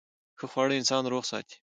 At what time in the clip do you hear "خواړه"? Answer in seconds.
0.51-0.73